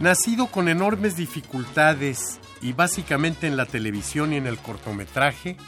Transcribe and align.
Nacido 0.00 0.46
con 0.46 0.68
enormes 0.68 1.14
dificultades 1.16 2.40
y 2.62 2.72
básicamente 2.72 3.46
en 3.46 3.58
la 3.58 3.66
televisión 3.66 4.32
y 4.32 4.36
en 4.36 4.46
el 4.46 4.56
cortometraje, 4.56 5.58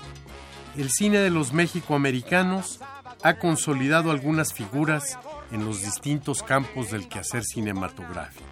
el 0.75 0.91
cine 0.91 1.19
de 1.19 1.29
los 1.29 1.53
mexicoamericanos 1.53 2.81
ha 3.23 3.35
consolidado 3.35 4.11
algunas 4.11 4.55
figuras 4.55 5.19
en 5.51 5.67
los 5.67 5.83
distintos 5.83 6.43
campos 6.43 6.91
del 6.91 7.09
quehacer 7.09 7.45
cinematográfico, 7.45 8.47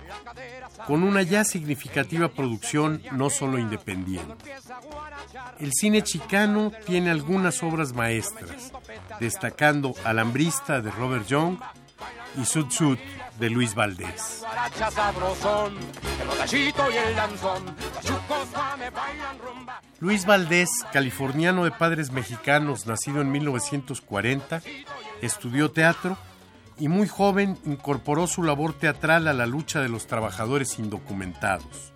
con 0.86 1.02
una 1.02 1.22
ya 1.22 1.44
significativa 1.44 2.28
producción 2.28 3.02
no 3.12 3.30
solo 3.30 3.58
independiente. 3.58 4.54
El 5.58 5.72
cine 5.72 6.02
chicano 6.02 6.72
tiene 6.84 7.10
algunas 7.10 7.62
obras 7.62 7.94
maestras, 7.94 8.70
destacando 9.18 9.94
Alambrista 10.04 10.82
de 10.82 10.90
Robert 10.90 11.26
Young 11.26 11.58
y 12.36 12.44
Sud 12.44 12.70
Sud 12.70 12.98
de 13.38 13.50
Luis 13.50 13.74
Valdés. 13.74 14.44
Luis 19.98 20.26
Valdés, 20.26 20.68
californiano 20.92 21.64
de 21.64 21.70
padres 21.70 22.12
mexicanos, 22.12 22.86
nacido 22.86 23.22
en 23.22 23.32
1940, 23.32 24.62
estudió 25.22 25.70
teatro 25.70 26.18
y 26.78 26.88
muy 26.88 27.08
joven 27.08 27.58
incorporó 27.64 28.26
su 28.26 28.42
labor 28.42 28.74
teatral 28.74 29.26
a 29.28 29.32
la 29.32 29.46
lucha 29.46 29.80
de 29.80 29.88
los 29.88 30.06
trabajadores 30.06 30.78
indocumentados. 30.78 31.92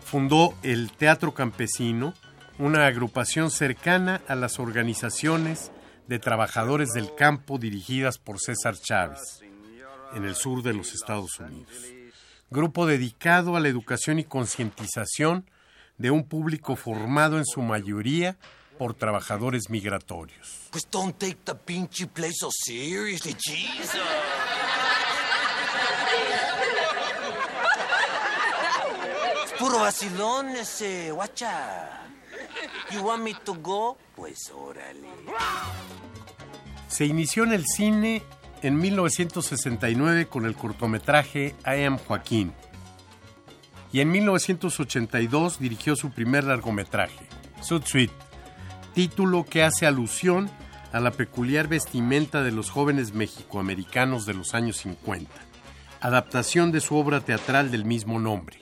Fundó 0.00 0.54
el 0.62 0.92
Teatro 0.92 1.34
Campesino, 1.34 2.14
una 2.58 2.86
agrupación 2.86 3.50
cercana 3.50 4.22
a 4.28 4.34
las 4.36 4.60
organizaciones 4.60 5.72
de 6.06 6.20
trabajadores 6.20 6.92
del 6.92 7.14
campo 7.14 7.58
dirigidas 7.58 8.18
por 8.18 8.38
César 8.38 8.76
Chávez 8.76 9.42
en 10.14 10.24
el 10.24 10.34
sur 10.34 10.62
de 10.62 10.72
los 10.72 10.92
Estados 10.92 11.38
Unidos. 11.40 11.72
Grupo 12.50 12.86
dedicado 12.86 13.56
a 13.56 13.60
la 13.60 13.68
educación 13.68 14.18
y 14.18 14.24
concientización 14.24 15.48
de 15.98 16.10
un 16.10 16.24
público 16.24 16.76
formado 16.76 17.38
en 17.38 17.44
su 17.44 17.62
mayoría 17.62 18.36
por 18.78 18.94
trabajadores 18.94 19.70
migratorios. 19.70 20.68
Pues 20.70 20.86
don't 20.90 21.18
take 21.18 21.38
the 21.44 21.54
pinchy 21.54 22.06
place 22.06 22.36
so 22.38 22.50
seriously, 22.50 23.34
Jesus. 23.34 24.00
Es 29.44 29.52
puro 29.58 29.80
vacilón 29.80 30.50
ese, 30.50 31.10
guacha. 31.12 32.02
You 32.92 33.00
want 33.02 33.22
me 33.22 33.34
to 33.44 33.54
go? 33.54 33.96
Pues 34.14 34.50
órale. 34.54 35.08
Se 36.88 37.04
inició 37.04 37.44
en 37.44 37.52
el 37.52 37.64
cine 37.66 38.22
en 38.66 38.78
1969 38.78 40.26
con 40.26 40.44
el 40.44 40.56
cortometraje 40.56 41.54
I 41.64 41.84
Am 41.84 41.98
Joaquín 41.98 42.52
y 43.92 44.00
en 44.00 44.10
1982 44.10 45.60
dirigió 45.60 45.94
su 45.94 46.10
primer 46.10 46.42
largometraje, 46.42 47.28
Sud 47.62 47.84
Suite, 47.84 48.12
título 48.92 49.44
que 49.44 49.62
hace 49.62 49.86
alusión 49.86 50.50
a 50.92 50.98
la 50.98 51.12
peculiar 51.12 51.68
vestimenta 51.68 52.42
de 52.42 52.50
los 52.50 52.70
jóvenes 52.70 53.14
mexicoamericanos 53.14 54.26
de 54.26 54.34
los 54.34 54.52
años 54.52 54.78
50, 54.78 55.30
adaptación 56.00 56.72
de 56.72 56.80
su 56.80 56.96
obra 56.96 57.20
teatral 57.20 57.70
del 57.70 57.84
mismo 57.84 58.18
nombre. 58.18 58.58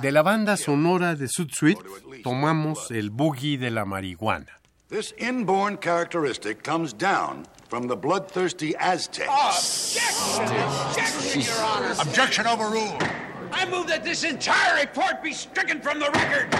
De 0.00 0.12
la 0.12 0.22
banda 0.22 0.56
sonora 0.56 1.16
de 1.16 1.26
Sud 1.26 1.48
Suite 1.52 1.82
tomamos 2.22 2.92
el 2.92 3.10
boogie 3.10 3.58
de 3.58 3.72
la 3.72 3.84
marihuana. 3.84 4.60
This 4.88 5.12
inborn 5.18 5.78
characteristic 5.78 6.62
comes 6.62 6.92
down 6.92 7.46
from 7.68 7.88
the 7.88 7.96
bloodthirsty 7.96 8.76
Aztecs. 8.76 9.98
Objection, 10.38 11.40
Your 11.40 11.60
Honor. 11.60 11.92
Objection 12.00 12.46
overruled. 12.46 13.02
I 13.50 13.68
move 13.68 13.88
that 13.88 14.04
this 14.04 14.22
entire 14.22 14.80
report 14.80 15.24
be 15.24 15.32
stricken 15.32 15.80
from 15.80 15.98
the 15.98 16.08
record. 16.12 16.54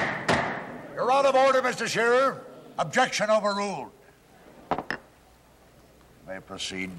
You're 0.96 1.12
out 1.12 1.24
of 1.24 1.36
order, 1.36 1.62
Mr. 1.62 1.86
Shearer. 1.86 2.42
Objection 2.80 3.30
overruled. 3.30 3.92
May 6.26 6.40
proceed. 6.44 6.90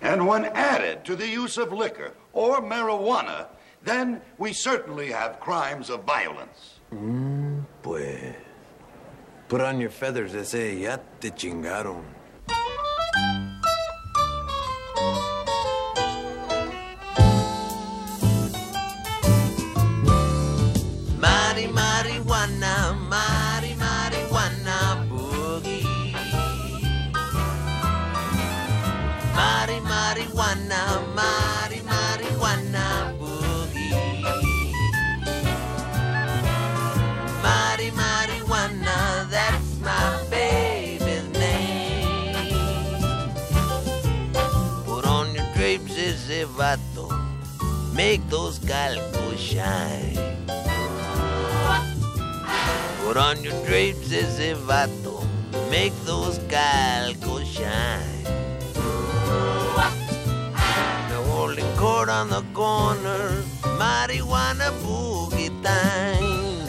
And 0.00 0.26
when 0.26 0.46
added 0.46 1.04
to 1.04 1.14
the 1.14 1.28
use 1.28 1.58
of 1.58 1.72
liquor 1.72 2.12
or 2.32 2.60
marijuana, 2.60 3.46
then 3.84 4.20
we 4.38 4.52
certainly 4.52 5.12
have 5.12 5.38
crimes 5.38 5.90
of 5.90 6.02
violence. 6.02 6.80
Mm, 6.92 7.64
pues. 7.82 8.34
Put 9.48 9.62
on 9.62 9.80
your 9.80 9.90
feathers, 9.90 10.34
ese. 10.34 10.78
Ya 10.78 10.98
te 11.20 11.30
chingaron. 11.30 12.02
Mari 21.18 21.66
marijuana, 21.78 22.94
mari 23.12 23.72
marijuana 23.84 24.76
boogie. 25.08 26.12
Mari 29.34 29.78
marijuana, 29.80 30.67
ese 46.18 46.44
vato. 46.46 47.08
Make 47.94 48.22
those 48.28 48.58
calcos 48.58 49.38
shine. 49.38 50.16
Put 53.04 53.16
on 53.16 53.42
your 53.42 53.54
drapes, 53.64 54.12
ese 54.12 54.54
vato. 54.66 55.24
Make 55.70 55.94
those 56.04 56.38
calcos 56.50 57.46
shine. 57.46 58.24
Now 61.08 61.22
holding 61.30 61.70
court 61.76 62.08
on 62.08 62.30
the 62.30 62.42
corner, 62.52 63.42
marijuana 63.78 64.70
boogie 64.82 65.52
time. 65.62 66.66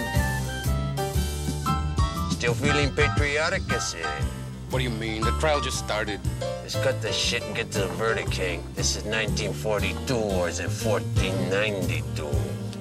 Still 2.32 2.54
feeling 2.54 2.92
patriotic, 2.92 3.64
I 3.72 3.80
said. 3.80 4.39
What 4.70 4.78
do 4.78 4.84
you 4.84 4.92
mean? 4.92 5.24
The 5.24 5.32
trial 5.40 5.60
just 5.60 5.80
started. 5.80 6.20
Let's 6.62 6.76
cut 6.76 7.02
the 7.02 7.12
shit 7.12 7.42
and 7.42 7.56
get 7.56 7.72
to 7.72 7.80
the 7.80 7.88
verdict, 7.88 8.30
King. 8.30 8.64
This 8.76 8.96
is 8.96 9.04
1942 9.04 10.14
or 10.14 10.48
is 10.48 10.60
it 10.60 10.70
1492? 10.70 12.30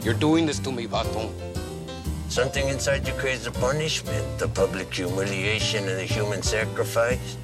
You're 0.05 0.13
doing 0.13 0.45
this 0.45 0.59
to 0.59 0.71
me, 0.71 0.87
Baton. 0.87 1.33
Something 2.29 2.69
inside 2.69 3.09
you 3.09 3.15
craves 3.15 3.45
the 3.45 3.53
punishment, 3.53 4.39
the 4.39 4.49
public 4.49 4.93
humiliation 4.93 5.89
and 5.89 5.99
the 5.99 6.05
human 6.05 6.43
sacrifice. 6.43 7.39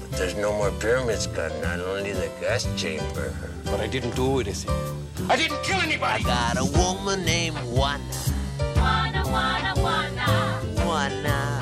But 0.00 0.10
there's 0.18 0.34
no 0.34 0.52
more 0.52 0.70
pyramids, 0.72 1.26
God, 1.26 1.50
not 1.62 1.80
only 1.80 2.12
the 2.12 2.30
gas 2.42 2.68
chamber. 2.76 3.34
But 3.64 3.80
I 3.80 3.86
didn't 3.86 4.14
do 4.14 4.40
it, 4.40 4.48
is 4.48 4.64
it? 4.64 4.70
I 5.30 5.36
didn't 5.36 5.62
kill 5.64 5.80
anybody! 5.80 6.24
I 6.24 6.28
got 6.28 6.58
a 6.58 6.64
woman 6.76 7.24
named 7.24 7.56
Juana. 7.72 8.04
Wanna, 8.76 9.24
wanna, 9.32 9.72
wanna. 9.80 10.84
Juana. 10.84 11.57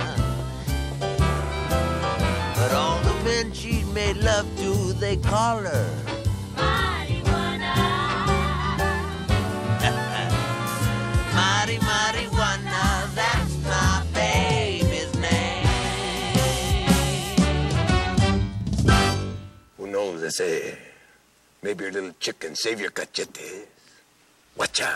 Made 3.96 4.18
love 4.18 4.46
to, 4.58 4.92
they 5.00 5.16
call 5.16 5.56
her. 5.56 5.88
Marijuana. 6.54 7.74
Mari 11.36 11.78
Marijuana, 11.90 12.82
that's 13.14 13.54
my 13.64 14.04
baby's 14.12 15.12
name. 15.16 15.66
Who 19.78 19.86
knows, 19.86 20.20
they 20.20 20.28
say, 20.28 20.76
maybe 21.62 21.84
your 21.84 21.92
little 21.94 22.12
chicken 22.20 22.54
save 22.54 22.78
your 22.78 22.90
cachetes. 22.90 23.64
Watcha. 24.58 24.92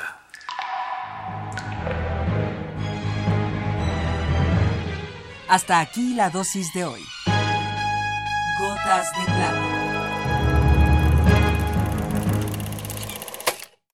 Hasta 5.49 5.81
aquí 5.81 6.15
la 6.15 6.29
dosis 6.29 6.71
de 6.75 6.85
hoy. 6.85 7.30
Gotas 8.83 9.13
de 9.13 9.25
plata. 9.27 9.90